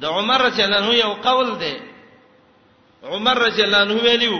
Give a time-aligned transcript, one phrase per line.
[0.00, 1.74] د عمر رضی الله عنه یو قول دی
[3.02, 4.38] عمر رضی الله عنه ویلو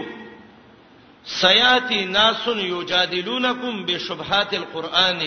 [1.41, 5.19] سیاتی ناس یجادلونکم بشبهات القرآن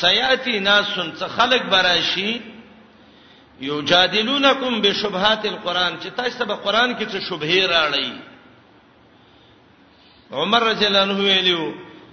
[0.00, 0.86] سیاتی ناس
[1.18, 2.40] څه خلق براشي
[3.60, 8.06] یجادلونکم بشبهات القرآن چې تاسو به قرآن کې څه شبهه راړی
[10.32, 11.72] عمر رضی الله عنه ویلو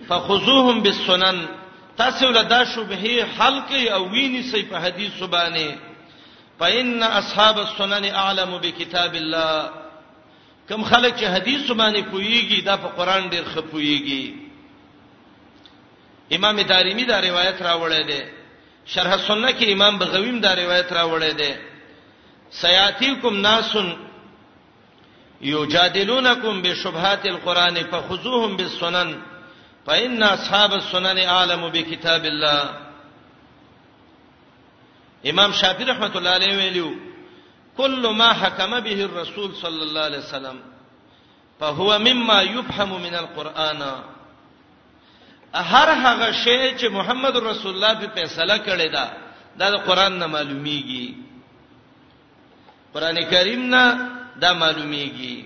[0.09, 1.48] فخذوهم بالسنن
[1.98, 5.78] تاسو له دا شبهه حل کوي او ویني سي په حدیث سبانه
[6.62, 9.70] فإن أصحاب السنن أعلم بكتاب الله
[10.70, 14.23] کوم خلک چې حدیث باندې پويږي دا په قران ډیر خپويږي
[16.36, 18.22] امام دارمی دا روایت راوړی دی
[18.86, 21.52] شرح سنه کې امام بغویم دا روایت راوړی دی
[22.52, 23.91] سیاتیکم ناسن
[25.41, 29.20] یجادلونکم بشبهات القران فخذوهم بالسنن
[29.88, 32.91] فإن أصحاب السنن أعلم بكتاب الله
[35.30, 36.88] امام شافعي رحمت الله علیه ویلو
[37.77, 40.58] کل ما حکم به الرسول صلی الله علیه وسلم
[41.59, 43.81] فهو مما يفهم من القرآن
[45.53, 49.09] هر هغه شی چې محمد رسول الله په فیصله کړی دا
[49.69, 51.16] د قران نه معلومیږي
[52.94, 54.09] قران کریم نه
[54.41, 55.45] دا معلومیږي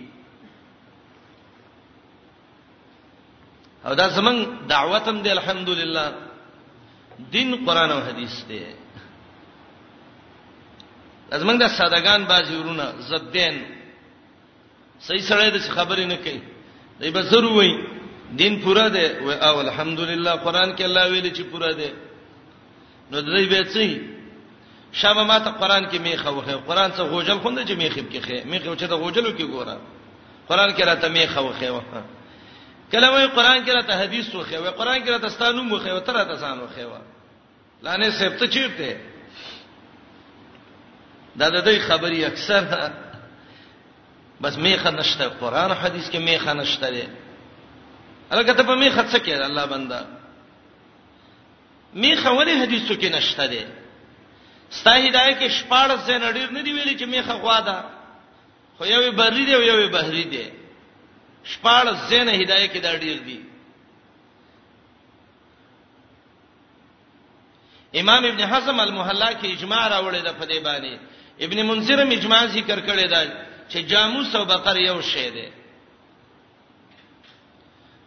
[3.86, 6.14] او دا زمنګ دعوتم دی الحمدلله
[7.32, 8.85] دین قران او حدیث دی
[11.42, 13.56] زمنګ د سادهګان بازي ورونه زدین
[15.08, 16.42] صحیح سره د خبرې نه کوي
[17.00, 17.70] دای به زرو وای
[18.38, 21.90] دین پورا ده و او الحمدلله قران کې الله ویلي چې پورا ده
[23.12, 24.00] نو دای به څه
[24.92, 28.46] شابه ما ته قران کې میخه وخه قران څه غوجل خوند چې میخه کې خې
[28.46, 29.78] میخه چې ته غوجلو کې ګوره
[30.48, 32.02] قران کې راته میخه وخه وخه
[32.92, 36.56] کله وای قران کې راته حدیث وخه وای قران کې راته ستانو مخه وتره تاسو
[36.56, 37.00] نه وخه وا
[37.84, 38.96] لانه سپت چیرته
[41.38, 42.94] دا د دې خبري اکثر ده
[44.42, 47.08] بس میخه نشته قران او حديث کې میخه نشته ده
[48.32, 50.06] الګا ته په میخه څه کې الله بندا
[51.94, 53.68] میخه ولې حدیثو کې نشته ده
[54.70, 57.84] ستا هدايه کې شپاړس نه ډیر نه دی ویلي چې میخه غوا ده
[58.78, 60.52] خو یو بری دی یو بهری دی
[61.52, 63.46] شپاړس نه هدايه کې دا ډیر دی
[68.00, 71.00] امام ابن حزم المحلا کې اجماع راوړی د فدی باندې
[71.42, 73.26] ابن منذر مجمع ذکر کړی دی
[73.70, 75.50] چې جاموس او بقر یو شی دی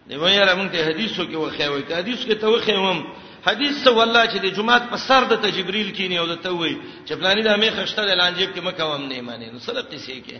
[0.08, 3.04] دی وایره مونږ ته حدیثو کې وخی وای حدیث کې ته وخی وم
[3.46, 6.74] حدیث سو الله چې د جمعات په سر د تجبریل کینی او د ته وای
[7.06, 10.24] چې پلانې د همې خشته د لانجیب کې مکه وم نه مانی نو سره قصې
[10.26, 10.38] کې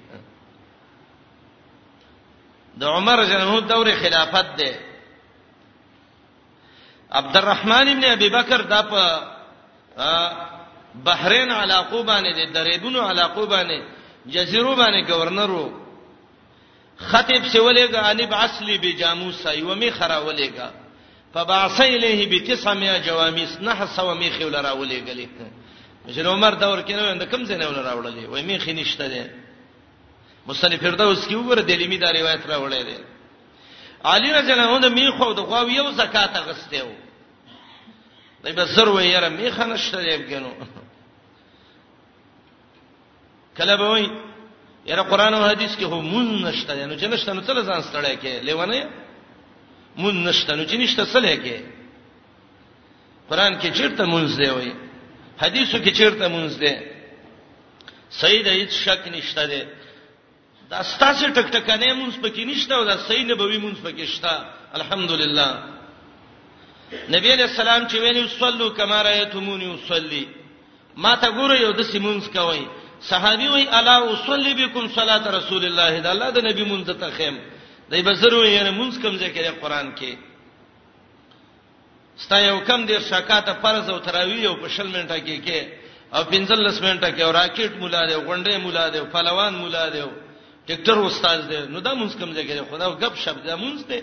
[2.76, 4.72] د عمر جنو دور خلافت دی
[7.10, 9.02] عبدالرحمن ابن ابي بکر دا په
[10.94, 13.80] بحرین علاقو باندې د دریبونو علاقو باندې
[14.26, 15.72] جزیرو باندې گورنرو
[16.96, 20.70] خطیب سی ولېګا انب اصلي بجاموس ایومي خرا ولېګا
[21.34, 25.28] فبعث الیه بتسعمیا جوامیس نح سو می خول را ولېګلې
[26.08, 29.30] مشر عمر دور کې نو کم ځای نه ول راوړلې وای می خنيشته ده
[30.46, 33.04] مصنف فردوس کې وګوره د لیمی دا روایت راوړلې ده
[34.04, 36.86] علی رضی الله عنه می خو د خو یو زکات غستیو
[38.44, 40.77] دای په زر وې یاره می خنشته ده بګنو
[43.58, 44.04] کله به وای
[44.90, 48.14] یاره قران او حدیث کې هو مون نشته نو چې نشته نو تل ځان ستړی
[48.22, 48.78] کې لیونه
[50.02, 51.56] مون نشته نو چې نشته سره کې
[53.30, 54.72] قران کې چیرته مونږ دی وای
[55.42, 56.74] حدیثو کې چیرته مونږ دی
[58.20, 59.62] صحیح دی هیڅ شک نشته دی
[60.70, 64.32] دا ستاسو ټک ټکانې مونږ پکې نشته او دا صحیح نه بوي مونږ پکې شته
[64.78, 65.48] الحمدلله
[67.14, 70.24] نبی علیہ السلام چې ویلي صلو کما رایتمونی وصلی
[71.02, 72.64] ما ته ګوره یو د سیمونز کوي
[73.02, 77.36] صحابي وای الا اصلي بكم صلاه رسول الله دا الله د نبی مونږ ته خیم
[77.90, 80.12] دای بزرو یې مونږ کوم ذکر قرآن کې
[82.18, 85.60] ستا یو کم دیر شکاته فرض او تراویح او پشل منټه کې کې
[86.14, 90.02] او پنځل لس منټه کې او راکټ مولا دی غونډې مولا دی فلوان مولا دی
[90.68, 94.00] ډاکټر استاد دی نو دا مونږ کوم ذکر خدا غب شپ دا مونږ دی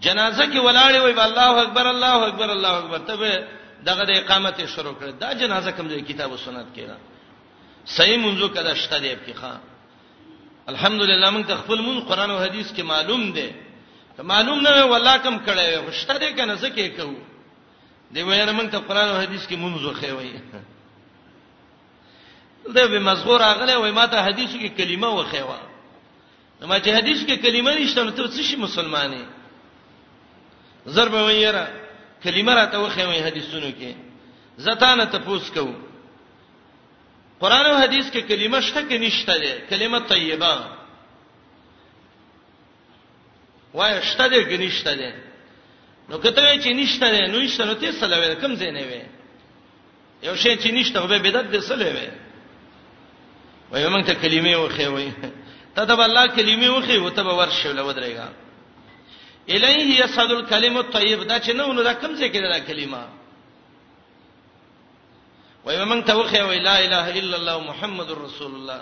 [0.00, 3.46] جنازه کې ولاړې وای الله اکبر الله اکبر الله اکبر ته
[3.88, 6.96] دغه د اقامت شروع کړ دا جنازه کوم ځای کتاب او سنت کې را
[7.86, 9.54] صحیح منځو کده شته دی په ښا
[10.72, 13.52] الحمدلله موږ ته خپل مون قران او حديث کې معلوم دی
[14.16, 17.14] ته معلوم نه ولا کم کړه وي شته دی کنه څه کې کو
[18.12, 20.32] دی وایره موږ ته قران او حديث کې منځو خې وي
[22.74, 25.60] دا به مزغور اغله وای ماته حدیث کې کلمه و خېوا
[26.60, 29.24] نو ما چې حدیث کې کلمه نشته نو ته څه شي مسلمانې
[30.88, 31.66] ضرب وایره
[32.24, 33.92] کلمه را ته و خېوې حدیثونو کې
[34.58, 35.72] زتانه تپوس کوو
[37.44, 40.54] قران او حديث کې کلمه شته کې نشته ده کلمه طیبه
[43.78, 45.10] وای شته ده کې نشته ده
[46.08, 49.02] نو کته وی چې نشته ده نو نشته نو ته سلام کم زینې وي
[50.22, 52.08] یو شی چې نشته خو به بدعت دي سلام وي
[53.72, 55.10] وای موږ ته کلمې وخی وای
[55.74, 58.28] ته د الله کلمې وخی وته به ورشه ول ودرېګا
[59.48, 63.02] الیه یصدل کلمۃ طیب دا چې نو نو دا کم څه کې دا کلمه
[65.64, 68.80] وای موږ ته وخی وای لا اله الا الله محمد رسول الله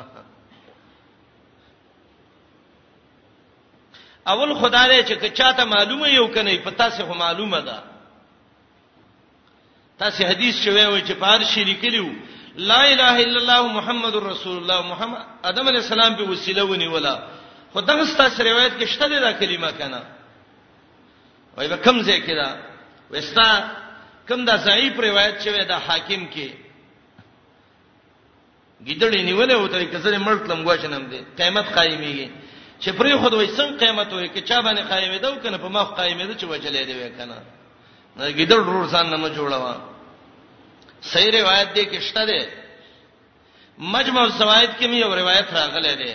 [4.33, 7.79] اول خدای چې چاته معلومه یو کنه پتا سه خو معلومه ده
[9.99, 12.09] تاسو حدیث شوی وای چې پار شریک لیو
[12.71, 17.15] لا اله الا الله محمد رسول الله محمد ادم علی السلام په وسیله ونی ولا
[17.77, 20.03] خدغه ستاسو روایت کې شته دا کلمه کنه
[21.57, 22.57] وای به کم ځای کې دا
[23.15, 23.49] وستا
[24.29, 26.62] کم دا ضعیف روایت شوی دا حاکم کې
[28.87, 32.29] ګیدړې نیولې وته کسره مړتلم غوښنم دي قیامت قایمیږي
[32.83, 35.87] چې پرې خود وای څنګه قیامت وې کې چا باندې قایمې ده کنه په مخ
[35.99, 37.37] قایمې ده چې وچلې دی وکنه
[38.39, 39.75] ګیدړ ورور ځان نه جوړوا
[41.13, 42.39] صحیح روایت دی کې شته ده
[43.95, 46.13] مجمع الزوائد کې مې یو روایت راغله ده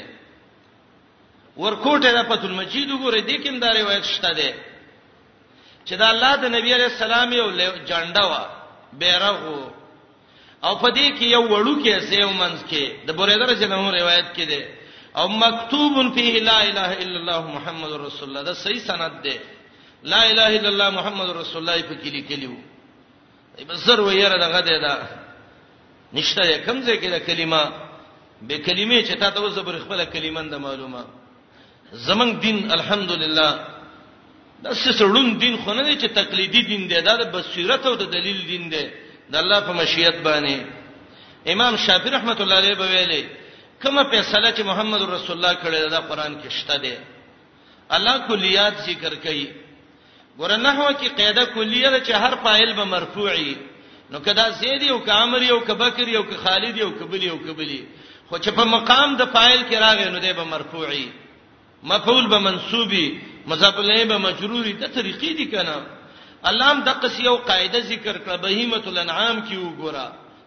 [1.63, 4.49] ورکوټه د پتول مجید وګوره دې کې دا روایت شته ده
[5.87, 7.47] چې دا الله د نبی عليه السلام یو
[7.89, 8.33] جنډا و
[9.01, 9.35] بیرغ
[10.65, 14.43] او په دې کې یو وړو کې سیو منځ کې د بوریدر جنو روایت کې
[14.51, 14.59] ده
[15.19, 19.35] او مکتوب فيه لا اله الا الله محمد رسول الله دا صحیح سند ده
[20.03, 22.53] لا اله الا الله محمد رسول الله په کې لیکلو
[23.69, 24.93] بسر ويره دغه ده دا
[26.13, 27.61] نشته کوم ځای کې دا کلمه
[28.47, 31.05] به کلمې چې تا ته وسبر خپل کلمند معلومه
[31.93, 33.49] زمنګ دین الحمدلله
[34.63, 38.03] دا سړون دین خو نه دی چې تقلیدي دین دی دا د بصیرت او د
[38.13, 38.85] دلیل دین دی
[39.31, 40.55] د الله په مشیت باندې
[41.53, 43.23] امام شافعي رحمت الله علیه ویلي
[43.83, 46.93] کومه فیصله چې محمد رسول الله کړی دا قران کې شته دی
[47.97, 49.47] الله کلیات ذکر کوي
[50.39, 53.55] ګور نحوه کې قاعده کلیه ده چې هر فاعل به مرفوعي
[54.11, 57.81] نو کدا زید یو کامر یو کبکر یو خالد یو کبلی یو کبلی
[58.29, 61.07] خو چې په مقام د فاعل کې راغی نو دی به مرفوعي
[61.83, 63.07] مفعول به منصوبي
[63.47, 65.96] مضاف الیه به مجروري ته طریقې دي کنه
[66.45, 70.05] الله هم د قصیو قاعده ذکر کړه بهیمه الانعام کې وګوره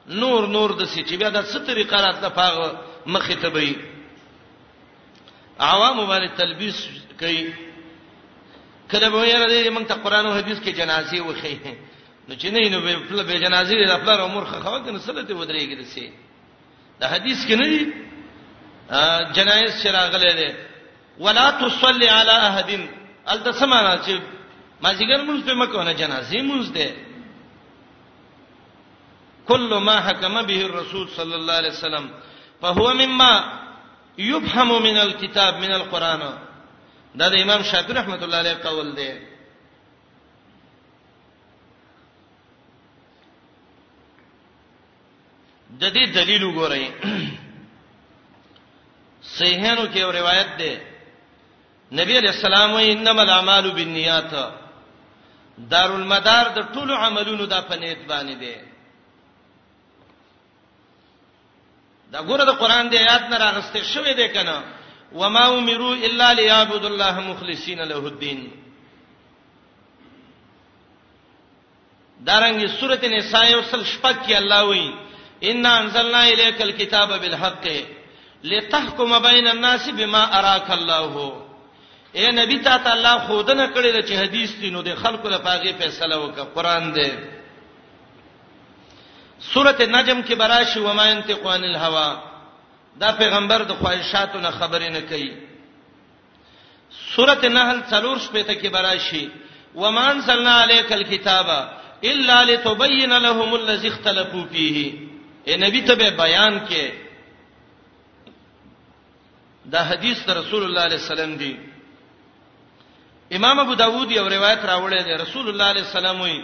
[0.08, 3.76] نور نور د سچ بیا د ست طریقه راتله پاغه مخه ته وي
[5.60, 6.88] عوام باندې تلبیس
[7.20, 7.54] کوي
[8.90, 11.58] کله به یې راځي موږ ته قران او حدیث کې جنازي وخی
[12.28, 16.12] نو چې نه نو په بل جنازي د خپل عمر خخوا کنه سلته ودرېږي دسي
[17.00, 17.92] د حدیث کې نه دي
[19.36, 20.54] جنایز شراغله ده
[21.18, 22.88] ولا تصلي على احد
[23.28, 24.18] التسمانا چې
[24.82, 26.86] ما زیګر مونږ په مکه نه جنازې مونږ ده
[29.48, 32.04] کل ما حکم به الرسول صلی الله علیه وسلم
[32.62, 33.32] فهو مما
[34.18, 36.22] يفهم من الكتاب من القران
[37.14, 39.10] دا د امام شافعي رحمت الله علیه قول دی
[45.80, 46.82] د دې دلیل وګورئ
[49.36, 50.80] صحیحانو کې یو روایت ده
[52.02, 54.34] نبی علیہ السلام انما الاعمال بالنیات
[55.70, 58.54] دارالمدار د دا ټولو عملونو د پنيت باندې دی
[62.12, 64.62] دا ګوره د قران دی آیات نه راغسته شوې ده کنه
[65.12, 68.50] وما امروا الا ليعبدوا الله مخلصين له الدين
[72.26, 74.94] دارنګه سورته نساء یو سل شپږ کې الله وایي
[75.42, 77.66] ان انزلنا اليك الكتاب بالحق
[78.44, 81.46] لتحكم بين الناس بما اراك الله
[82.18, 85.72] اے نبی تا ته الله خودنه کړی د چې حدیث دینو د خلکو د پاغي
[85.82, 87.12] فیصله وکړه قران دی
[89.52, 92.10] سوره نجم کې براشي و ما ينطق عن الهوى
[93.00, 95.32] دا پیغمبر د خواهشاتو نه خبرې نه کوي
[97.14, 99.28] سوره نحل څلور شپې ته کې براشي
[99.74, 104.92] و ما انزلنا عليك الكتاب الا لتبين لهم الذي اختلفوا فيه
[105.48, 106.90] اے نبی ته بیان کې
[109.64, 111.69] دا حدیث رسول الله صلی الله علیه وسلم دی
[113.36, 116.38] امام ابو داوود یو روایت راوړی دی رسول الله علیه السلام وی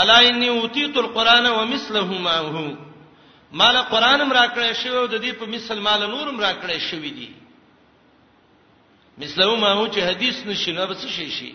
[0.00, 2.76] الا انی اوتیت القران ومثله معه
[3.60, 7.30] مال قران مرا کړی شو د دې په مثل مال نور مرا کړی شوی دی
[9.22, 11.52] مثله معه چې حدیث نشي نو بس شي شي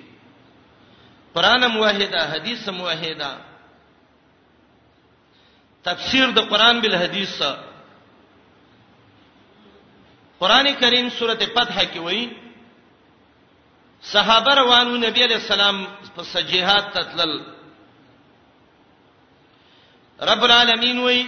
[1.36, 3.32] قران موحده حدیث موحده
[5.90, 7.36] تفسیر د قران بل حدیث
[10.40, 12.30] قران کریم سورته فتح کې وایي
[14.10, 15.84] صحابه روانو نبی علیہ السلام
[16.16, 17.32] په سجيهات تتلل
[20.30, 21.26] رب العالمین وای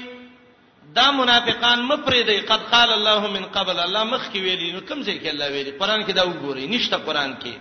[0.95, 4.99] دا منافقان مپرې دی قد قال الله من قبل الله مخ کې ویلي نو کوم
[5.03, 7.53] ځای کې الله ویلي قران کې دا وګورئ نشته قران کې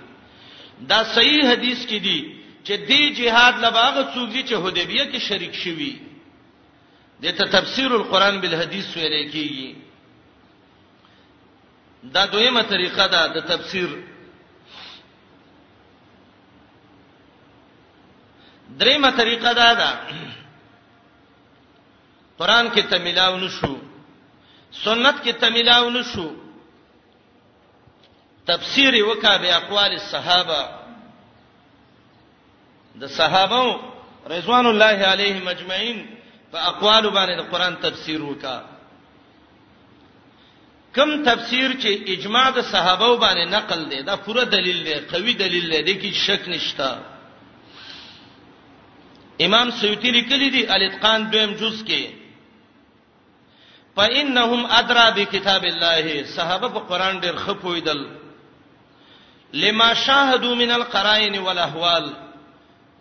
[0.92, 2.18] دا صحیح حدیث کې دی
[2.64, 5.94] چې دې جهاد لباغه څوک دي چې حدیبیه کې شریک شوي
[7.22, 9.70] د ته تفسیر القرآن بالحدیث ویل کېږي
[12.16, 13.90] دا دویمه طریقه ده د تفسیر
[18.80, 19.90] دریمه طریقه دا ده
[22.38, 23.74] قران کې تملاو نشو
[24.84, 26.28] سنت کې تملاو نشو
[28.46, 30.62] تفسیر وکا به اقوال الصحابه
[33.00, 33.80] د صحابه
[34.30, 36.06] رضوان الله علیهم اجمعین
[36.52, 38.58] په اقوال باندې د قران تفسیر وکا
[40.96, 45.70] کم تفسیر چې اجماع د صحابه باندې نقل دی دا پوره دلیل دی قوي دلیل
[45.70, 47.11] دی د کی شک نشته
[49.46, 52.06] امام سیوطی لیکلی دی الاتقان دویم جز کې
[53.96, 58.06] فإنهم أدرى بكتاب الله صحابه په قران ډېر خپویدل
[59.52, 62.12] لما شاهدوا من القرائن والاحوال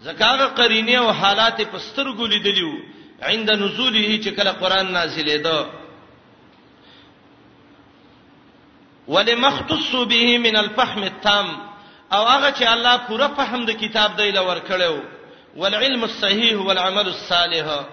[0.01, 2.73] زکاغه قرینه او حالات په سترګو لیدلیو
[3.21, 5.65] عند نزوله چې کله قران نازلېده
[9.07, 11.57] ولمختص به من الفهم التام
[12.13, 15.21] او هغه چې الله پوره فهم د کتاب دی لور کړو
[15.55, 17.86] والعلم الصحيح والعمل الصالح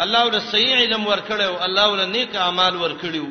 [0.00, 3.26] الله ول صحیح علم ورکړو الله ول نیک اعمال ورکړو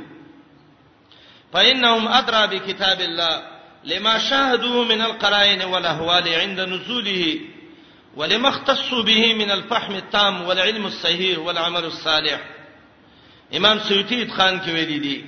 [1.53, 3.41] فإنهم أدرى بكتاب الله
[3.83, 7.39] لما شاهدوه من القرائن والأهوال عند نزوله
[8.17, 12.39] ولما اختصوا به من الفهم التام والعلم الصحيح والعمل الصالح
[13.55, 15.23] امام سیوطی خان کې ویلي دي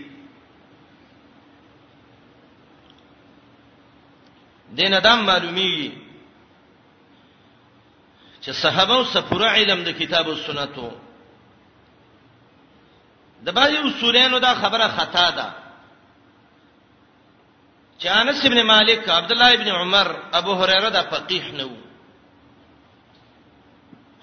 [4.75, 6.02] دین ادم معلومیږي
[8.45, 10.89] چې صحابه او سفره علم د کتاب او سنتو
[13.45, 15.47] د باندې اصولانو دا خبره خطا ده
[18.00, 21.77] چې انس ابن مالک عبد الله ابن عمر ابو هريره دا فقيه نه وو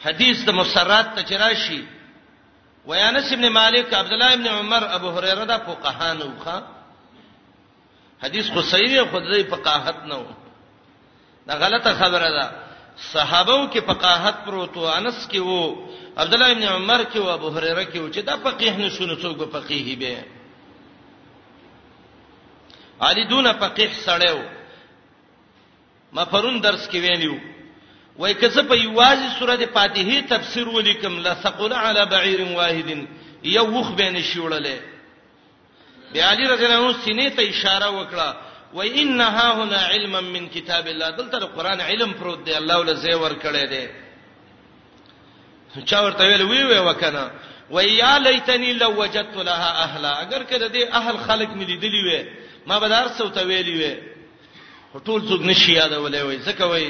[0.04, 1.82] حدیث د مسرات ته چرایشي
[2.84, 6.62] و انس ابن مالک عبد الله ابن عمر ابو هريره دا فقها نه وو
[8.22, 14.44] حدیث خو صحیح خو دې فقاهت نه وو دا غلطه خبره ده صحابو کې فقاهت
[14.46, 15.76] پروت او انس کې وو
[16.16, 19.14] عبد الله ابن عمر کې او ابو هريره کې وو چې دا فقيه نه شونه
[19.14, 20.22] څوک به فقيه به
[23.00, 24.38] علي دون فقيه سړیو
[26.12, 27.36] ما پرون درس کې ویلو
[28.18, 33.08] وای کزه په یوازې سورته فاتحه تفسیر ولیکم لثقل على بعير واحد
[33.44, 34.78] یوخ بین شوړلې
[36.12, 40.86] بیا علي رضی الله عنه سینې ته اشاره وکړه و انها هنا علما من کتاب
[40.88, 43.82] الله دلته قرآن علم پروت دی الله ول زی ور کړی دی
[45.86, 47.24] چا ورته ویل وی وی وکنه
[47.70, 52.22] و یا لیتنی لو وجدت لها اهلا اگر کده دی اهل خلق مې لیدلی وې
[52.66, 53.94] ما به دار سوته ویلی وې
[55.08, 56.84] ټول څوک نشي یادولې وې ځکه وې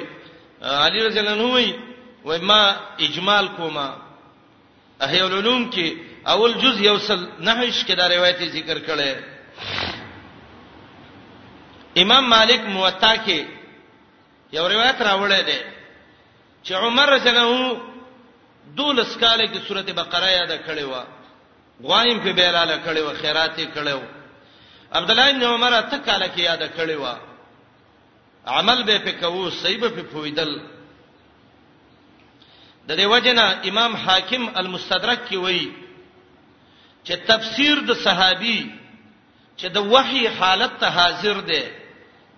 [0.64, 1.74] علی رضی الله عنه وې
[2.24, 3.88] و ما اجمال کوما
[5.02, 5.96] اهل العلوم کې
[6.28, 9.39] اول جز یوصل نهش کې دا روایت ذکر کړي
[11.98, 13.44] امام مالک موطا کې
[14.52, 15.58] یو روایت راوړی دی
[16.64, 17.80] چې عمر رضی الله عنه
[18.78, 21.04] دولس کال کې سورته بقره یاد کړې و
[21.82, 24.00] غوایم په بیلاله کړې و خیرات یې کړې و
[24.92, 27.14] عبد الله بن عمر اته کال کې یاد کړې و
[28.46, 30.60] عمل به په کوو صیب په فویدل
[32.88, 35.74] د دې وجنه امام حاکم المستدرک کې وایي
[37.04, 38.70] چې تفسیر د صحابي
[39.58, 41.62] چې د وحي حالت ته حاضر دی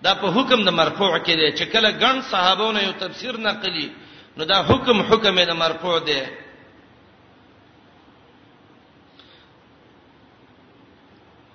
[0.06, 3.88] دا په حکم د مرفوع کې دی چې کله ګڼ صحابهونو یو تفسیر نقلی
[4.36, 6.20] نو دا حکم حکم د مرفوع دی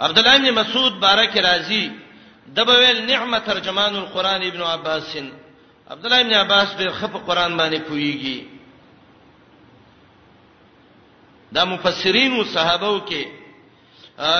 [0.05, 1.85] عبد الله بن مسعود بارک رازی
[2.57, 5.15] دبویل نعمت ترجمان القرآن ابن عباس
[5.91, 8.39] عبد الله بن عباس به خف قرآن باندې کویږي
[11.51, 13.25] دا مفسرین او صحابهو کې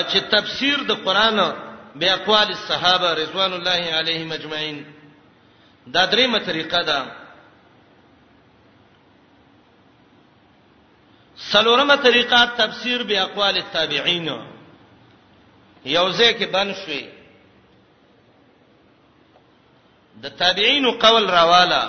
[0.09, 1.66] چې تفسیر د قرآن
[1.99, 4.85] باقوال الصحابه رضوان الله علیهم اجمعین
[5.93, 6.99] دا دریمه طریقه ده
[11.51, 14.27] سلورمه طریقه تفسیر باقوال التابعین
[15.85, 17.03] یوځه کې بن شوي
[20.23, 21.83] د تابعین قول راواله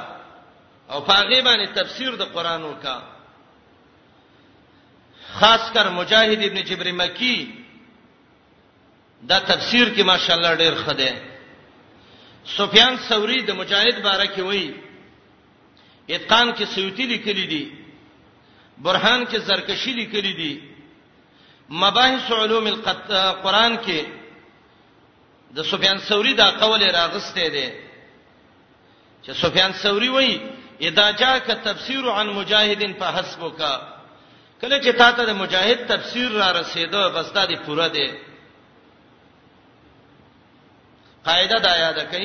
[0.91, 3.03] او پاغه باندې تفسیر د قران وکا
[5.33, 7.58] خاص کر مجاهد ابن جبر مکی
[9.23, 11.11] دا تفسیر کې ماشاءالله ډېر خده
[12.57, 14.73] سفیان ثوری د مجاهد باره کې وایي
[16.11, 17.73] اتقان کې سیوتی لیکلي دي
[18.79, 20.61] برهان کې زرکشی لیکلي دي
[21.71, 24.01] مباحث علوم القرآن کې
[25.55, 27.69] د سفیان ثوری دا قول راغسته دي
[29.25, 30.41] چې سفیان ثوری وایي
[30.81, 33.81] اذا جاءك تفسير عن مجاهد فحسبك
[34.63, 38.28] کله چې تاسو د مجاهد تفسیر را رسیدو بس دا دی پوره دی
[41.29, 42.25] قاعده دا یاد کړئ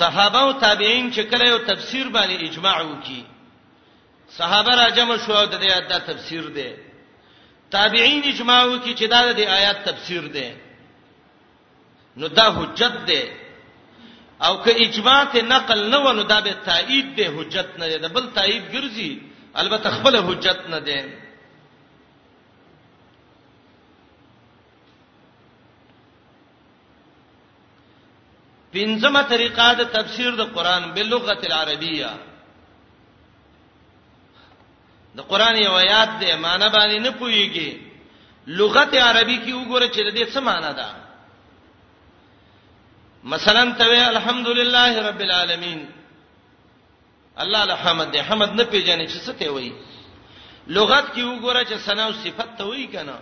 [0.00, 3.20] صحابه او تابعین چې کله یو تفسیر باندې اجماع وکي
[4.38, 6.68] صحابه را جمع شو د دې آیات دا تفسیر دی
[7.76, 10.48] تابعین اجماع وکي چې دا د آیات تفسیر دی
[12.18, 13.22] نو دا حجت دی
[14.46, 18.24] او که اجماع ته نقل نه ونه دا به تایید دی حجت نه دی بل
[18.36, 19.10] تایید ګرځي
[19.60, 20.98] البته خپل حجت نه دی
[28.74, 32.10] پنځمه طریقه د تفسیر د قران په لغت العربیه
[35.16, 37.70] د قران یو آیات ده معنی باندې نه پويږي
[38.60, 40.88] لغت عربی کې وګوره چې د دې څه معنی ده
[43.32, 45.84] مثلا ته الحمدلله رب العالمین
[47.44, 49.72] الله الحمد ده حمد نه پیژنې چې څه ته وایي
[50.66, 53.16] لغت کې وګوره چې ثنا او صفت ته وایي کنه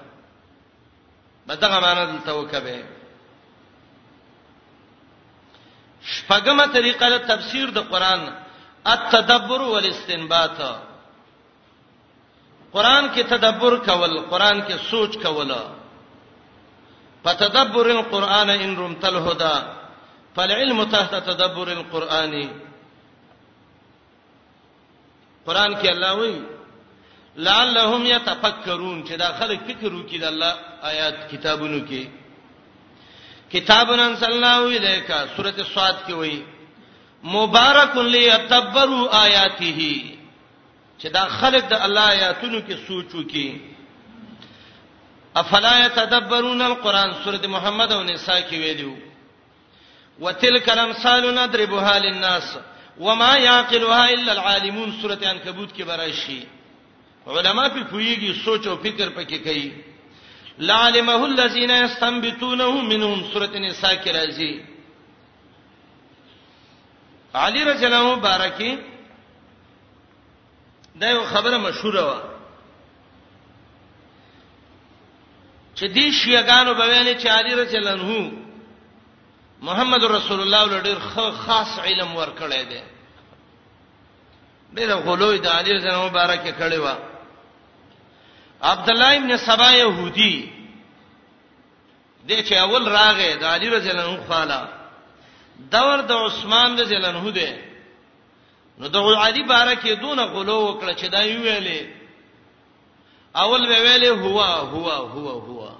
[1.52, 2.82] بدغه معنی دلته وکبه
[6.14, 8.20] شپږمه طریقه د تفسیر د قران
[8.94, 10.58] التدبر والاستنباط
[12.74, 15.52] قران کې تدبر کول قران کې سوچ کول
[17.24, 19.56] فتدبر القران ان رمت الهدى
[20.34, 22.32] فالعلم تحت تدبر القران
[25.46, 26.42] قران کې الله وایي
[27.36, 32.21] لعلهم يتفکرون چې دا خلک فکر وکړي د الله آیات کتابونو کې
[33.52, 36.38] کتابن انزلنا الیک سورۃ الصاد کې وایي
[37.36, 39.80] مبارک لیتبروا آیاته
[41.00, 43.48] چې دا خلق د الله آیاتونو کې سوچو کې
[45.42, 48.92] افلا یتدبرون القرآن سورۃ محمد او نساء کې ویلو
[50.24, 52.46] وتلک الامثال نضربها للناس
[53.04, 56.40] وما يعقلها الا العالمون سورۃ عنکبوت کې براشي
[57.26, 59.70] علما په پویږي سوچ او فکر پکې کوي
[60.58, 64.60] لعلمه الذين يستنبطونه منهم سوره النساء کې راځي
[67.34, 68.78] علي رضی الله عنه بارکی
[71.00, 72.20] دا یو خبره مشهوره و
[75.76, 78.32] چې دې شیعاګانو په ویلي چې علي رضی الله عنه
[79.60, 80.98] محمد رسول الله له ډېر
[81.46, 82.80] خاص علم ورکړی دی
[84.74, 87.11] ډېر غلوې د علي رضی الله مبارک کړي و
[88.62, 90.50] عبد الله ابن سبا يهودي
[92.28, 94.68] دې چې اول راغې د علي رضی الله عنه خاله
[95.58, 97.58] دور د عثمان رضی الله عنه ده
[98.78, 101.86] نو د علي بارکه دون غلو وکړه چې دا یو ویلې
[103.36, 105.70] اول به ویلې هوا هوا هوا هوا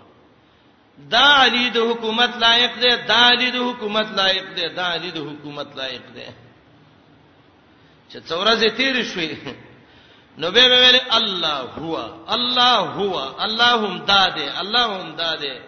[0.99, 5.19] دا علي د حکومت لایق ده دا علي د حکومت لایق ده دا علي د
[5.29, 6.35] حکومت لایق ده
[8.11, 9.57] چې څورزه تیر شوې
[10.41, 15.61] نو به ویل الله هو الله هو اللهم داده اللهم داده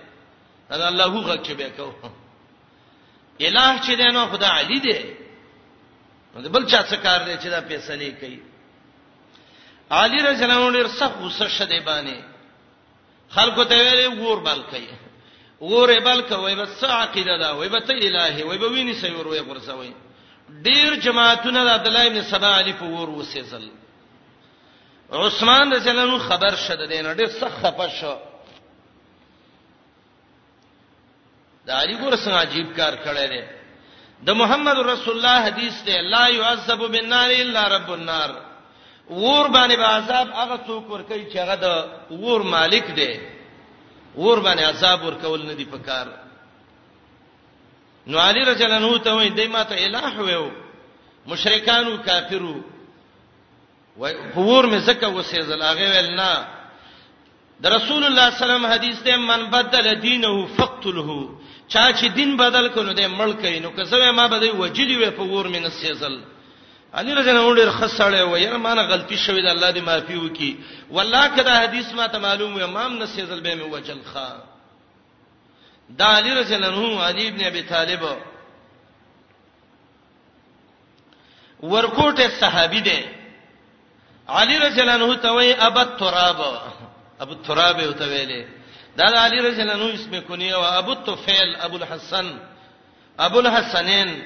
[0.71, 1.93] دا الله هو غږ چې به کو
[3.41, 4.99] الہ چې دی نو خدا علی دی
[6.37, 8.41] نو بل چا څه کار دی چې دا پیسې نه کوي
[9.91, 12.17] علی رجل اور سخت غصه شده باندې
[13.35, 14.89] خلکو ته ویل ور بل کوي
[15.61, 19.29] ور بل کوي بس عقیده دا وای به ته الہی وای به ویني سوي ور
[19.29, 19.95] وای ورسوي
[20.65, 23.71] ډیر جماعتونه د عبد الله ابن سبا علی په ور وسېزل
[25.13, 28.17] عثمان رضی الله عنه خبر شد دین ډېر سخت خپه شو
[31.67, 33.43] دا علی ګور څنګه عجیب کار کړی دی
[34.27, 38.31] د محمد رسول الله حدیث دی لا يعذب بالنار الا رب النار
[39.11, 43.21] ور باندې به عذاب هغه څوک ور کوي چې هغه د ور مالک دی
[44.17, 46.07] ور باندې عذاب ور کول نه دی پکار
[48.07, 50.51] نو علی رضی الله عنه ته وایي دای ما ته الہ وېو
[51.27, 52.74] مشرکانو کافرو
[53.97, 56.31] وای حضور می زکه وسېزل هغه ویل نه
[57.63, 61.29] د رسول الله سلام حدیث ته من بدل دینه فقتله
[61.69, 65.23] چا چې دین بدل کړي د ملک نو که زه ما بده وجلی وې په
[65.23, 66.19] ور می نسېزل
[66.95, 70.17] علی رضی الله عنه خسړې و یره ما نه غلطی شوې ده الله دې معافي
[70.17, 70.57] وکي
[70.91, 74.39] والله کدا حدیث ما ته معلوم و امام نسېزل به می وجل خان
[75.99, 78.01] دا علی رضی الله عنه علی ابن ابي طالب
[81.63, 83.14] ورکوټه صحابي دی
[84.29, 86.59] علی رضی الله عنه ته وای ابو تراب
[87.21, 88.45] ابو تراب ته ویلې
[88.97, 92.39] دا علی رضی الله عنه اسمه کونیه او ابو طفیل ابو الحسن
[93.19, 94.23] ابو الحسنین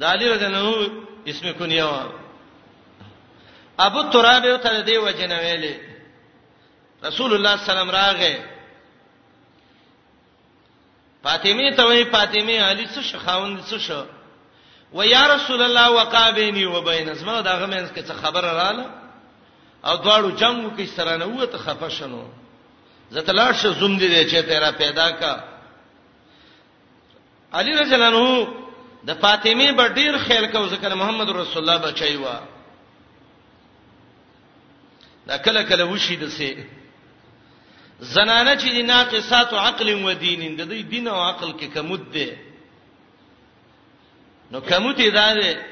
[0.00, 0.88] دا علی رضی الله عنه
[1.26, 1.92] اسمه کونیه
[3.78, 5.74] ابو تراب ته دی وجنه ویلې
[7.06, 8.38] رسول الله سلام راغه
[11.24, 14.04] فاطمه ته وای فاطمه علی څه شخاوند څه شو
[14.94, 19.01] و یا رسول الله وقابینی وبین اسما دا غمنس کې څه خبر رااله
[19.84, 22.22] او دواړو جنگو کې سره نه وته خفه شنو
[23.14, 25.32] زته لاړ شه زوم دې چې تیرا پیدا کا
[27.60, 32.14] علی رضی الله عنه د فاطمه په ډیر خیال کو ذکر محمد رسول الله بچي
[32.22, 32.36] وا
[35.26, 36.54] دا کله کله وشي دسه
[38.00, 42.36] زنانه چې ناقصات او عقل و دین د دې دین او عقل کې کمود ده
[44.52, 45.71] نو کمود دې ده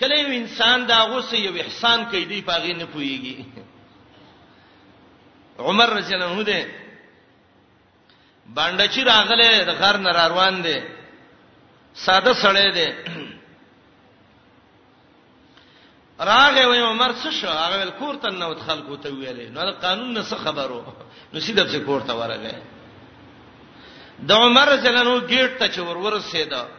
[0.00, 3.36] کله یو انسان دا غوسه یو احسان کوي دی پاغې نه پويږي
[5.58, 6.66] عمر رضی الله عنه ده
[8.56, 10.76] باندې چې راغله د غر نه روان دي
[11.94, 12.88] ساده سړی دی
[16.20, 20.12] راغه وې عمر څه شو هغه کور ته نه وت خلکو ته ویلې نو قانون
[20.14, 20.80] نه څه خبرو
[21.32, 22.54] نو سیده په کور ته ورغه
[24.28, 26.77] د عمر رضی الله عنه گیټ ته چور ورسېده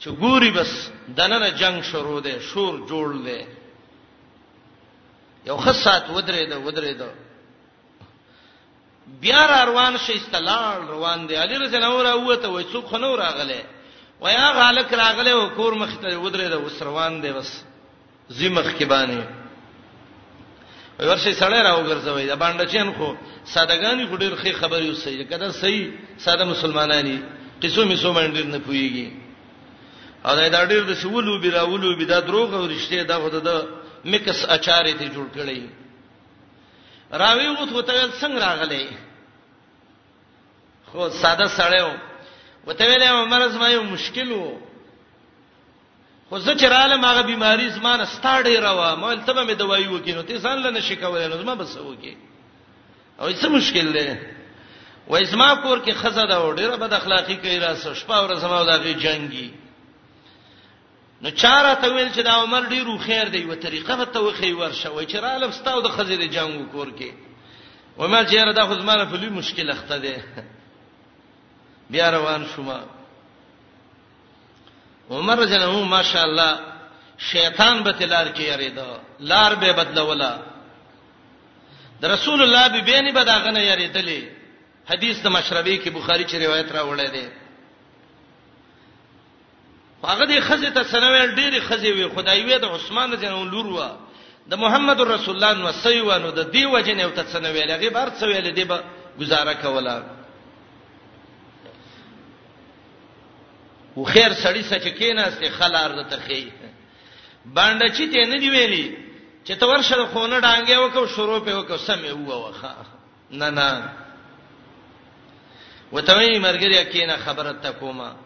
[0.00, 3.40] چې ګوري بس دنه جنگ شروع دی شور جوړ دی
[5.46, 7.10] یو خصات ودرې ده ودرې ده
[9.20, 13.62] بیا روان شي استلال روان دی علي رسول الله راوته وای څوک خنو راغله
[14.20, 17.62] ویا غالک راغله او کور مخ ته ودرې ده وس روان دی بس
[18.30, 19.24] زمخ کې باندې
[21.02, 23.14] ورشي سړی راوګرځوي دا باندې چین خو
[23.54, 27.18] سادهګانی خو ډیر خې خبرې وسې کده صحیح ساده مسلمانانی
[27.62, 29.27] قصو می سو باندې نه پويږي
[30.26, 33.50] او دا ډېر د سولو بیراولو بی دا دروغ او رښتیا دا خود د
[34.10, 35.60] مکس اچارې ته جوړ کړی
[37.22, 38.86] راوی وو ته ته څنګه راغلې
[40.90, 41.94] خو ساده سړی وو
[42.66, 44.58] وته ویلې عمر زما یو مشکل وو
[46.28, 49.88] خو زه چې رالم هغه بیماری زما نه ستاړې راوه مول ته به مې دوايي
[49.88, 52.16] وکینو ته ځان لنه شکولې نو زما بس وکی
[53.20, 54.14] او څه مشکل دی
[55.08, 58.76] وای زما کور کې خزه دا وډیره بد اخلاقی کوي را سشپا ور زما دا
[58.82, 59.48] غي جنگي
[61.22, 64.52] نو چاره ته ویل چې دا عمر ډیرو خیر دی و طریقه به ته وخی
[64.52, 67.10] ورشه وای چې را لبستاو د خزې د جنگو کور کې
[67.98, 70.14] عمر چې را د خزمانه په لوی مشکل اخته دی
[71.90, 72.70] بیا روان شوم
[75.10, 76.58] عمر جنو ماشاءالله
[77.32, 80.32] شیطان به تلار کې یریدا لار به بدلولا
[82.00, 84.22] د رسول الله به بینه بداغنه یریدلې
[84.92, 87.26] حدیث د مشربی کې بخاری چې روایت راوړی دی
[90.04, 93.78] هغه د خزه ته سنوي ډېری خزه وي خدای وي د عثمان جنو لور و
[94.50, 98.54] د محمد رسول الله نو سيوانو د دی وجنه او ته سنوي لغه بار سویل
[98.54, 98.82] دی به
[99.20, 100.02] گزاره کولا
[103.96, 106.52] و خیر سړی سچ کیناسته خلار د تخی
[107.46, 108.86] باندې چې ته نه دی ویلی
[109.44, 112.74] چې ته ورشه خونه ډانګه وکاو شروع په وکاو سمې هوا وخه
[113.30, 113.92] نه نه
[115.92, 118.16] وتوی مرګریا کینه خبره تکوما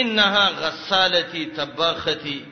[0.00, 2.44] انها غسالتی طبختي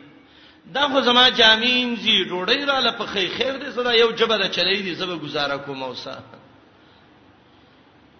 [0.74, 4.94] دا خو زما جامین زی ډوډۍ را لپخې خیر دې صدا یو جبره چلی دي
[4.94, 6.18] زبر گزاره کوم اوسه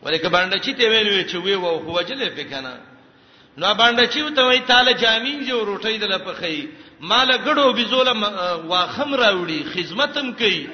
[0.02, 2.80] ولیکه باندې چې ته ویلې چې وی وو خو وجلې پکنه
[3.56, 6.68] نو باندې چې ته وی تعالی جامین جو روټۍ د لپخې
[7.00, 10.68] مال غړو بيزوله واخم راوړي خدمتم کوي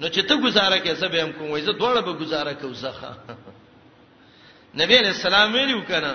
[0.00, 3.16] نو چې ته گزاره کې سبې هم کوم وای زه دوړه به گزاره کوم زخه
[4.80, 6.14] نبی علیہ السلام ویلو کنه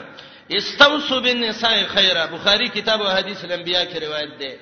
[0.57, 4.57] استوصوا بالنساء خیرا بخاری کتاب او حدیث الانبیاء کې روایت ده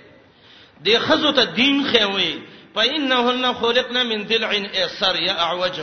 [0.86, 2.42] د خزو ته دین خوي
[2.76, 5.80] فإنهن خلقنا من ضلع ايسر يا اعوج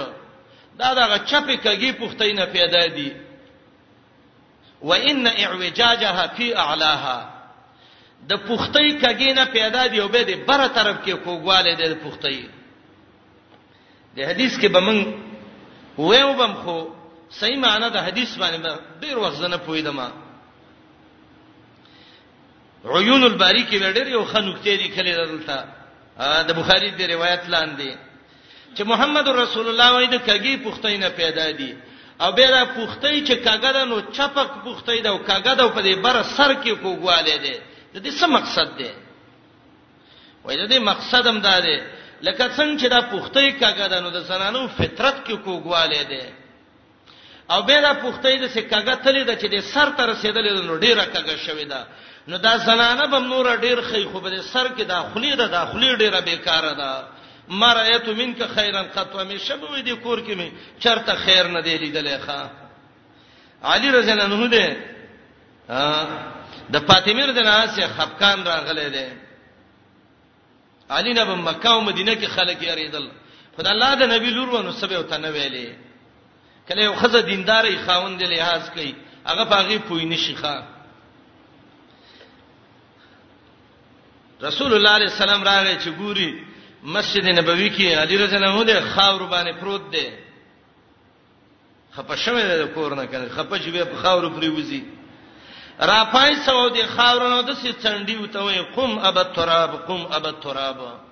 [0.78, 3.12] دا دا چپی کګي پختینه پیدا دي
[4.82, 7.30] وان اعوجاجها في اعلاها
[8.28, 12.38] د پختۍ کګي نه پیدا دي او به د بره طرف کې کوګواله د پختۍ
[14.16, 15.04] د حدیث کې به مونږ
[15.98, 16.86] وېو بم خو
[17.40, 18.60] صحیح معنی د حدیث باندې
[19.02, 19.98] ډیر وخت نه پویدم
[22.96, 25.56] عيون الباری کې ډیر یو خنوکته دي کله دلته
[26.48, 27.90] د بخاری د روایت لاندې
[28.76, 31.70] چې محمد رسول الله وایي د کګي پختینه پیدا دي
[32.20, 36.16] او به دا پختې چې کاګه نو چپک پختې دا کاګه دا په دې بر
[36.22, 37.54] سر کې کوګواله دي
[37.94, 38.90] د دې څه مقصد دی
[40.44, 41.76] وایي د دې مقصد هم دا دی
[42.22, 46.24] لکه څنګه چې دا پختې کاګه نو د زنانو فطرت کې کوګواله دي
[47.52, 51.04] او به دا پوښتې د سکاګه تلې د چې د سر ته رسیدلې نو ډیره
[51.14, 51.80] کګه شوې ده
[52.28, 56.20] نو دا زنانه به نور ډیر خې خو به سر کې داخلي ده داخلي ډیره
[56.28, 56.90] بیکاره ده
[57.60, 60.48] مرایت منک خیرن قطو می شبوې د کور کې می
[60.82, 62.42] چرته خیر نه دی لیدلې ښا
[63.70, 64.66] علی رضی الله عنه ده
[66.74, 69.08] د فاطمه رضی الله عنها خفقان راغله ده
[70.94, 73.06] علی نه په مکه او مدینه کې خلک یې ریدل
[73.56, 75.68] خدای الله د نبی لور ونه سبه وته نه ویلې
[76.68, 78.94] کله یو خزه دینداري خاوند له لحاظ کوي
[79.26, 80.62] هغه پاغي پوی نشي ښا
[84.42, 86.42] رسول الله عليه السلام راغی چې ګوري
[86.82, 90.10] مسجد نبوي کې علي رضی الله عنه خاور باندې پروت دی
[91.96, 94.82] خپښمه د کور نه کړي خپښ به په خاور پرې وځي
[95.80, 100.06] را پای سو د خاور نو د سي څنډي وته وي قم اب تراب قم
[100.12, 101.05] اب تراب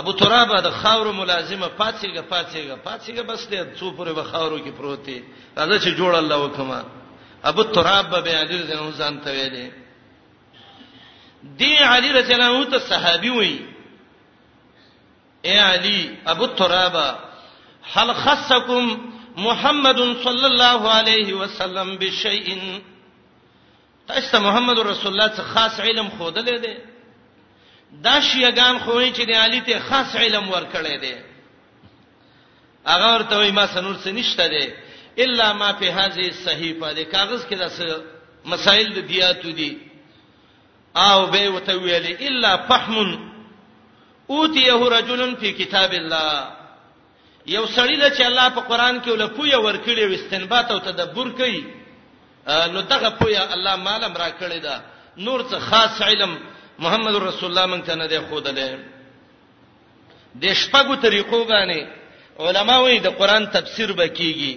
[0.00, 4.72] ابو ترابه د خاورو ملازمه پاتېګه پاتېګه پاتېګه بس دې څو پورې به خاورو کې
[4.78, 5.18] پروت دی
[5.58, 6.84] راځه چې جوړ الله وکما
[7.50, 9.66] ابو ترابه به علی رضی الله عنه ته ویلې
[11.44, 13.54] دی علی رضی الله عنه ته صحابي وې
[15.44, 17.14] اے علی ابو ترابه
[17.92, 18.86] هل خصکم
[19.36, 22.46] محمد صلی الله علیه وسلم بشیء
[24.08, 26.93] تاسو محمد رسول الله څخه خاص علم خوده لیدل
[28.02, 31.14] دا شیعاګان خوې چې د علي ته خاص علم ورکړی دی
[32.86, 34.66] هغه ورته وایي ما سنور څه نشته دی
[35.24, 37.64] الا ما په هذه صحیفه د کاغذ کې د
[38.44, 39.76] مسائل د دیاتو دي
[40.96, 43.30] او به وته ویلې الا فهم
[44.30, 46.50] اوتیه رجل فی کتاب الله
[47.46, 51.64] یو سړی د چې الله په قران کې ولې پوی ورکړي واستنباط او تدبر کوي
[52.48, 54.80] نو دغه پوی الله مالم را کړی دا
[55.16, 56.38] نور څه خاص علم
[56.78, 58.78] محمد رسول الله مونږ ته نه دی خود له
[60.34, 61.86] د شپږو طریقو باندې
[62.40, 64.56] علماوی د قران تفسیر وکيږي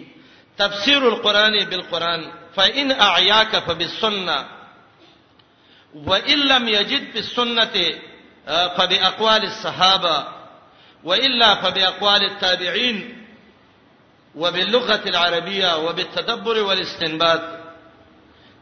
[0.58, 4.46] تفسیر القرآن بالقرآن فإن أعياك فبالسنة
[5.96, 7.96] وإن لم يجد بالسنة
[8.48, 10.28] فبأقوال الصحابة
[11.04, 13.24] وإلا فبأقوال التابعين
[14.36, 17.42] وباللغة العربية وبالتدبر والاستنباط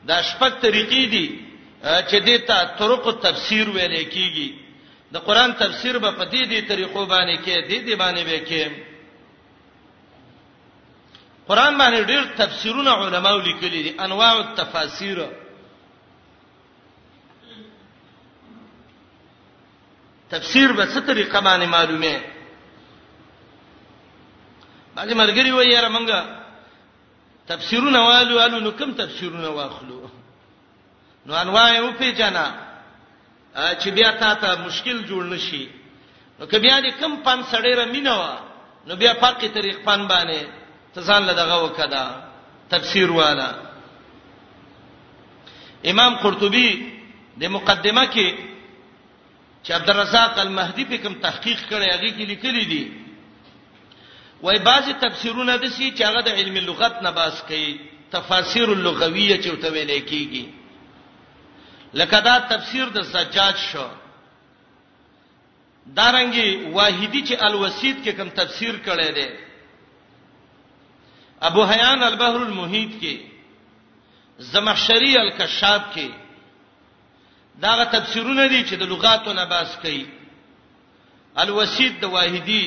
[0.05, 1.44] دا شپږ طریقې دي
[2.09, 4.49] چې دې ته طرق تفسیر ویل کیږي
[5.13, 8.63] د قران تفسیر به په دې دې طریقو باندې کې دې دې باندې به کې
[11.47, 15.17] قران باندې ډېر تفسیرونه علماو لیکلي دي انواع التفاسیر
[20.31, 22.15] تفسیر به څه طریقه باندې معلومه
[24.95, 26.19] باندې مرګري وایره مونږه
[27.47, 30.09] تفسیرونه والو الو نو کوم تفسیرونه واخلو
[31.27, 32.45] نو انواع یې وپیژنه
[33.81, 35.65] چې بیا تا ته مشکل جوړ نشي
[36.39, 38.17] نو که بیا دې کم پن سړی را مينو
[38.87, 40.43] نو بیا پاکي طریق پن باندې
[40.93, 42.03] ته ځان له دغه وکړه
[42.73, 43.47] تفسیر والا
[45.93, 46.69] امام قرطبي
[47.37, 48.27] د مقدمه کې
[49.63, 52.91] چې عبدالرزاق المهدي په کوم تحقیق کړی هغه کې لیکلي دي
[54.47, 57.79] وای بعضی تفسیرونه د سي چې هغه د علم اللغت نه باس کوي
[58.11, 60.64] تفاسیر اللغویه چې وتویل کیږي
[61.95, 63.87] لکه دا تفسیر د سجاد شو
[65.99, 69.27] دارنګي واحدی چې الوسید کې کوم تفسیر کړی دی
[71.49, 73.17] ابو حیان البحر المحیط کې
[74.51, 76.09] زمخشری الکشاب کې
[77.65, 80.05] داغه تفسیرونه دي چې د لغاتو نه باس کوي
[81.45, 82.63] الوسید د واحدی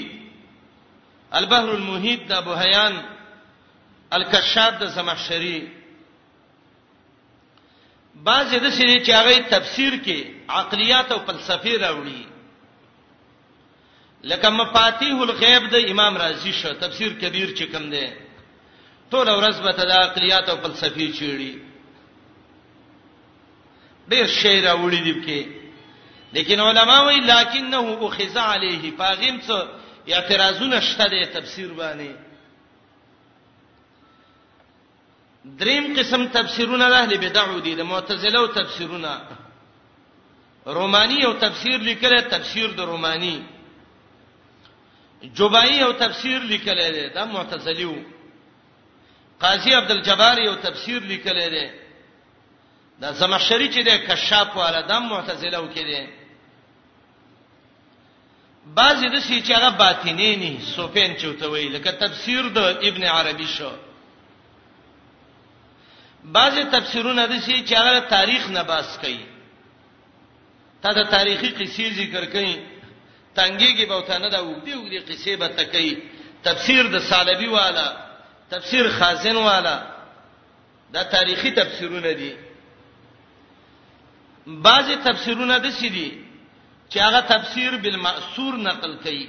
[1.42, 3.02] البحر المحیط د ابو حیان
[4.18, 5.58] الکشاب د زمخشری
[8.26, 10.18] بعض د سری چې هغه تفسیر کې
[10.60, 12.22] عقلیات او فلسفي راوړي
[14.30, 18.06] لکه مفاتيح الغیب د امام رازی شو تفسیر کبیر چې کوم دی
[19.10, 21.52] ټول ورځ به د عقلیات او فلسفي چیړي
[24.08, 29.56] ډیر شی راوړي دي کې لیکن علما وایي لکنه او خزع علیه فاغم څه
[30.16, 32.10] اعتراضونه شته د تفسیر باندې
[35.44, 39.12] دریم قسم تفسیرونه اهل بدعو دي د معتزله او تفسیرونه
[40.66, 43.36] رومانی او تفسیر لیکل تفسیر د رومانی
[45.38, 48.00] جبائی او تفسیر لیکل دي دا معتزلی وو
[49.42, 51.68] قاضی عبدالجبار یو تفسیر لیکل دي
[53.00, 56.02] دا زمخشری چې د کشاف والا د معتزله وو کې دي
[58.74, 63.72] بعضی د سې چې هغه باطینی نه سوپین چوتوي لکه تفسیر د ابن عربی شو
[66.36, 69.20] بعضی تفسیرونه د شي چې هغه تاریخ نه باس کوي
[70.82, 72.56] تا د تاریخي قصې ذکر کوي
[73.36, 76.02] تنګيږي به ته نه دا وګړي وګړي قصې به تکي
[76.44, 77.86] تفسیر د سالبي والا
[78.50, 79.76] تفسیر خازن والا
[80.92, 82.34] دا تاریخي تفسیرونه دي
[84.46, 86.10] بعضی تفسیرونه د شي دي
[86.92, 89.26] چې هغه تفسیر بالمأثور نقل کوي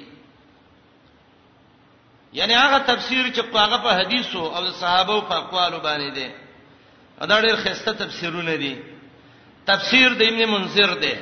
[2.33, 6.27] یعنی هغه تفسیر چې هغه په حدیثو او صحابه او په اقوالو باندې دي
[7.27, 8.73] دا ډېر خسته تفسیرونه دي
[9.67, 11.15] تفسیر د ابن منذر دی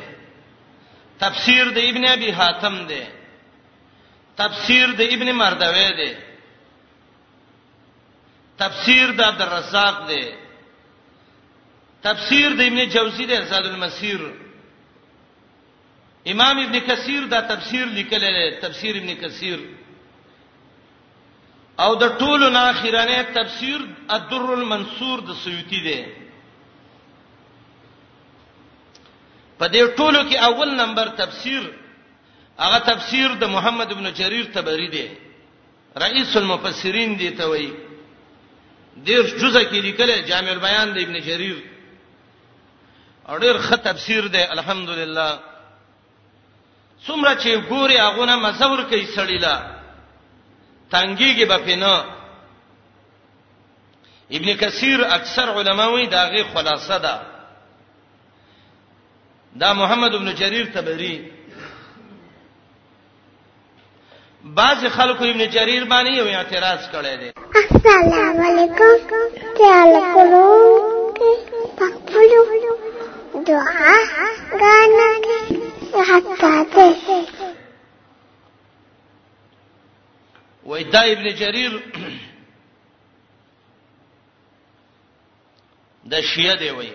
[1.20, 3.04] تفسیر د ابن ابي حاتم دی
[4.38, 6.12] تفسیر د ابن مردوی دی
[8.60, 10.24] تفسیر د عبد الرزاق دی
[12.04, 14.20] تفسیر د ابن جوزی دی زاد المسیر
[16.32, 19.58] امام ابن کثیر دا تفسیر لیکلی دی تفسیر ابن کثیر
[21.86, 23.80] او د ټولو ناخیرانه تفسیر
[24.16, 26.00] الدر المنصور د سیوطی دی
[29.60, 31.68] په دې ټولو کې اول نمبر تفسیر
[32.63, 35.06] هغه تفسیر د محمد ابن جرير تبری دی
[36.06, 37.70] رئیس المفسرین دی ته وایي
[38.98, 41.63] دیرش جزء کې لیکل جامع البیان د ابن جرير
[43.30, 45.40] اور ډیر ښه تفسیر دی الحمدلله
[47.08, 49.58] څومره چې ګوري هغه نه مزور کوي سړی لا
[50.91, 52.06] تنګيږي به پینه
[54.32, 57.19] ابن کثیر اکثر علماوی داغه خلاصه ده
[59.60, 61.32] دا محمد ابن جرير تبری
[64.43, 69.15] بعض خلکو ابن جرير باندې یو اعتراض کړی دی السلام علیکم
[69.58, 70.78] تعال کولو
[71.78, 72.43] پخپلو
[73.47, 73.95] دعا
[74.58, 75.58] غانګه
[76.10, 76.95] حتا ته
[80.68, 81.72] وای دا ابن جرير
[86.12, 86.92] د شیعه دی وای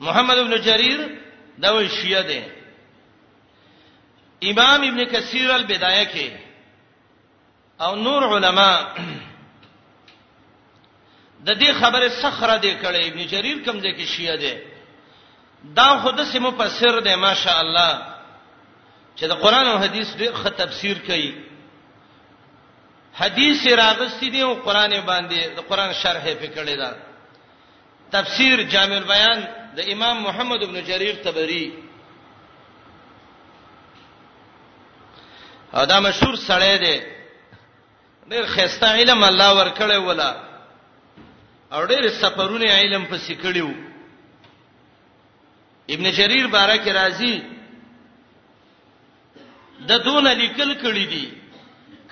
[0.00, 1.00] محمد ابن جرير
[1.62, 2.40] دا وای شیعه دی
[4.50, 6.28] امام ابن کثیر البدایه کې
[7.82, 8.70] او نور علما
[11.46, 14.54] د دې خبره صخره دی کړي ابن جرير کوم دی کې شیعه دی
[15.76, 18.06] دا خود سه مفسر دی ماشاء الله
[19.16, 21.51] چې د قران او حديث ډېر ښه تفسیر کوي
[23.14, 26.90] حدیث راغستی دی او قران باندې د قران شرح په کړی دا
[28.12, 29.38] تفسیر جامع البیان
[29.76, 31.66] د امام محمد ابن جرير تبری
[35.72, 37.00] دا مشهور سړی دی
[38.30, 40.36] ډېر خسته علم الله ورکړی ولا
[41.72, 43.70] او ډېر سفرونه علم په سکړیو
[45.90, 47.38] ابن جرير بارک رازی
[49.88, 51.41] د دون لیکل کړی دی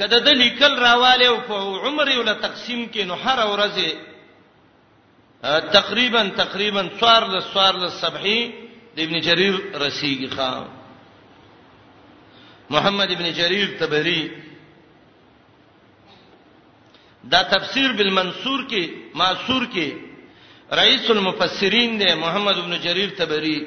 [0.01, 3.77] کله د لیکل راواله او په عمر یو له تقسیم کې نو هر ورځ
[5.77, 8.41] تقریبا تقریبا څوار له څوار له صبحي
[8.97, 10.65] د ابن جرير رسیږي خان
[12.77, 14.23] محمد ابن جرير تبري
[17.33, 19.89] دا تفسیر بالمنصور کې معصور کې
[20.83, 23.59] رئیس المفسرین دی محمد ابن جرير تبري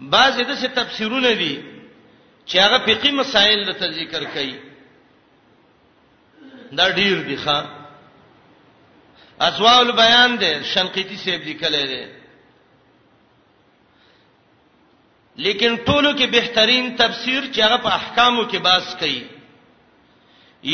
[0.00, 1.54] بعضې د څه تفسیرونه دي
[2.50, 4.54] چې هغه فقہی مسائل د ذکر کوي
[6.78, 7.58] دا ډیر دي ښا
[9.48, 12.04] اسواء البیان ده شنقیتی سیب لیکلې ده
[15.44, 19.22] لیکن ټولو کې بهترین تفسیر چې هغه په احکامو کې باس کوي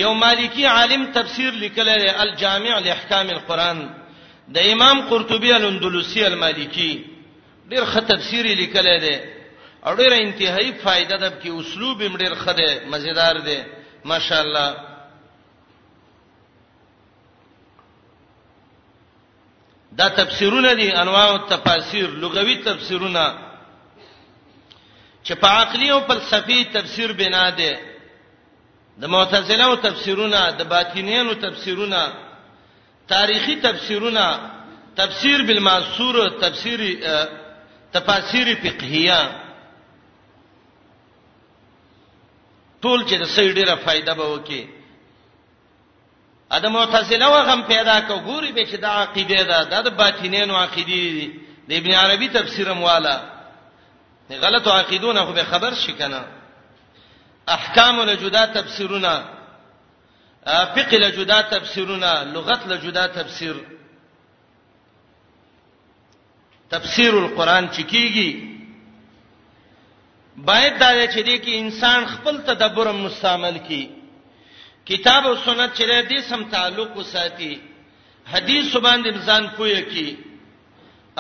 [0.00, 3.86] یو مالکی عالم تفسیر لیکلې ده الجامع لاحکام القرآن
[4.56, 6.92] د امام قرطبی الاندلسی المالکی
[7.68, 9.16] ډیر ښه تفسیر لیکلې ده
[9.87, 13.59] او ډیره انتهایی فائدہ ده چې اسلوب یې ډیر خده مزیدار دی
[14.05, 14.77] ماشاءالله
[19.92, 23.25] دا تفسیرونه دي انواع التفاسیر لغوي تفسیرونه
[25.25, 27.72] چې په عقلي او فلسفي تفسیر بنا دي
[29.01, 32.12] د معتزله او تفسیرونه د باطینیانو تفسیرونه
[33.09, 34.29] تاریخي تفسیرونه
[34.96, 36.81] تفسیر بالمعصور تفسیر
[37.92, 39.44] تفاسیر فقهیه
[42.87, 44.62] ټول چې د سړي ډیره فائدہ به وکي
[46.57, 51.27] ادم معتزله وغم پیدا کو ګوري به چې دا عقیده ده د باطینینو عقیده دي
[51.68, 53.16] د ابن عربي تفسیرم والا
[54.31, 56.22] نه غلط عقیدونه خو به خبر شي کنه
[57.57, 59.14] احکام له جدا تفسیرونه
[60.75, 63.55] فقه له جدا تفسیرونه لغت له جدا تفسیر
[66.70, 68.31] تفسیر القرآن چکیږي
[70.44, 73.87] باید دا چې دی کې انسان خپل تدبر مستعمل کی
[74.90, 77.54] کتاب او سنت چې دې سم تعلق وساتي
[78.32, 80.16] حدیث باندې ځان پوهه کی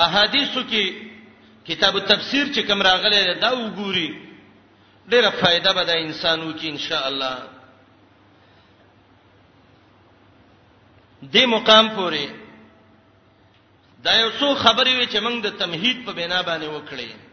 [0.06, 0.94] احادیثو کې
[1.66, 4.08] کتاب التفسیر چې کوم راغلی دا وګوري
[5.08, 7.36] ډیره فائدہ به د انسانو کې ان شاء الله
[11.22, 12.30] دې مقام پورې
[14.04, 17.25] دا یو څو خبرې وي چې موږ د تمهید په بنا باندې وکړې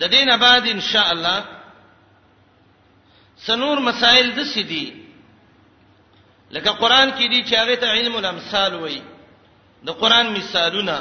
[0.00, 1.38] د دینه بعد ان شاء الله
[3.46, 4.86] سنور مسائل د سدي
[6.54, 9.02] لکه قران کې دي چې هغه ته علم الامثال وایي
[9.86, 10.96] د قران مثالونه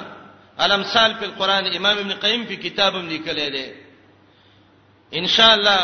[0.66, 3.66] الامثال په قران امام ابن قیم په کتابم لیکلی دی
[5.20, 5.80] ان شاء الله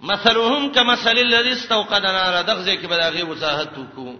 [0.00, 4.16] مثلهم كمثل الذي استوقد نارا دغه کې به دغه وضاحت وکړو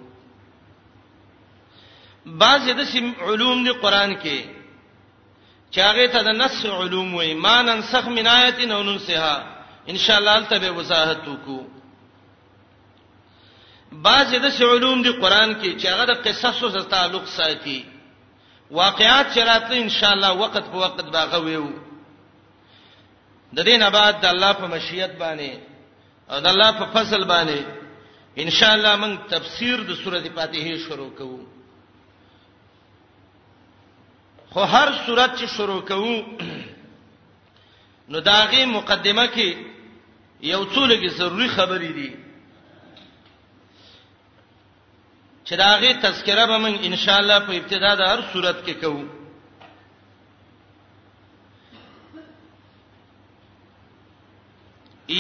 [2.27, 2.81] بعض د
[3.29, 4.54] علوم دی قران کې
[5.75, 9.35] چې هغه ته د نسخ علوم وې ما ننسخ من آیت او ننسها
[9.91, 11.61] ان شاء الله تل به وضاحت وکړو
[13.93, 17.85] بعض د علوم دی قران کې چې هغه د قصصو سره تعلق ساتي
[18.70, 21.70] واقعات چرته ان شاء الله وخت په وخت باغه ویو
[23.57, 25.53] د دې نه بعد د الله په مشیت باندې
[26.31, 27.61] او د الله په فضل باندې
[28.39, 31.39] ان شاء الله موږ تفسیر د سورته فاتحه شروع کوو
[34.55, 36.23] خو هر صورت چې شروع کوو
[38.09, 39.57] نو داغه مقدمه کې
[40.51, 42.11] یو څو لګي ضروری خبرې دي
[45.47, 49.05] چې داغه تذکره به موږ ان شاء الله په ابتدا د هر صورت کې کوو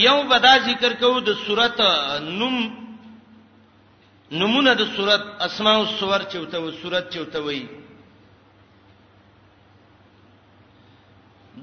[0.08, 2.60] یو بدا ذکر کوو د صورت نوم
[4.30, 7.64] نمونه د صورت اسماء الصور چوتو صورت چوتوي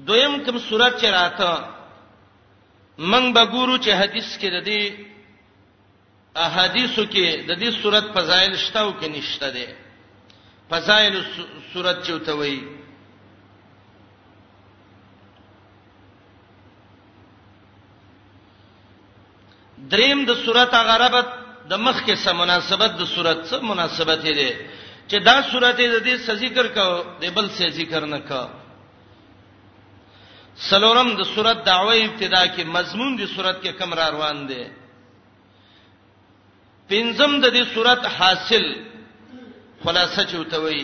[0.08, 1.50] دویم کوم صورت چې راته
[3.10, 4.80] من به ګورو چې حدیث کې د دې
[6.46, 9.66] احادیثو کې د دې صورت فضایل شته او کې نشته ده
[10.70, 11.14] فضایل
[11.72, 12.60] صورت چوته وایي
[19.92, 21.28] دریم د صورت غربت
[21.70, 24.50] د مخ کې سم مناسبت د صورت سره مناسبت دی
[25.08, 26.86] چې دا صورت د دې ذکر کو
[27.22, 28.42] د بل څه ذکر نه کو
[30.56, 34.62] سلورم د صورت دعوی ابتدا کې مضمون د صورت کې کم را روان دي
[36.88, 38.64] پنځم د دې صورت حاصل
[39.84, 40.80] خلاصه چوتوي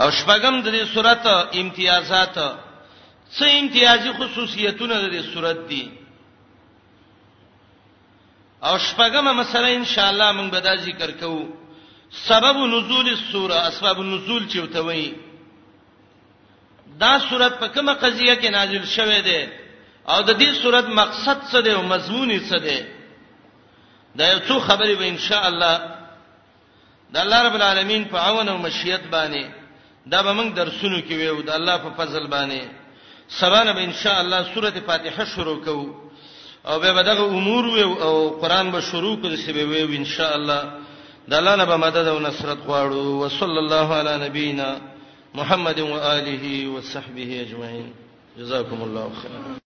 [0.00, 1.26] او شپږم د دې صورت
[1.62, 2.36] امتیازات
[3.36, 5.82] څه امتیازي خصوصیتونه د دې صورت دي
[8.62, 11.42] او شپږمه مسله ان شاء الله موږ به دا ذکر کوو
[12.28, 15.14] سبب نزول السوره اسباب النزول چوتوي
[17.02, 19.48] دا صورت په کومه قضیه کې نازل شوه دی
[20.08, 22.80] او د دې صورت مقصد څه دی او مضمون یې څه دی
[24.18, 25.74] دا یو څو خبرې به ان شاء الله
[27.12, 29.44] د الله رب العالمین په عون او مشیت باندې
[30.06, 32.62] دا به موږ درسونه کې ویو د الله په فضل باندې
[33.28, 35.94] سبانه به ان شاء الله سوره فاتحه شروع کوو
[36.66, 40.34] او به بدغه امور ویو او قران به شروع کړو چې به ویو ان شاء
[40.36, 40.62] الله
[41.30, 44.93] د الله نه به مدد او نصرت غواړو وصلی الله علی نبینا
[45.34, 47.94] محمد وآله وصحبه أجمعين
[48.38, 49.54] جزاكم الله خيرا